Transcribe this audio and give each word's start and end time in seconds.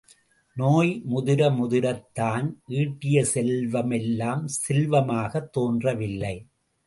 நோய் 0.57 1.03
முதிர 1.09 1.49
முதிரத் 1.49 2.07
தான் 2.13 2.47
ஈட்டிய 2.67 3.21
செல்வ 3.21 3.83
மெல்லாம் 3.83 4.47
செல்வமாகத் 4.47 5.51
தோன்ற 5.51 5.93
வில்லை. 5.93 6.35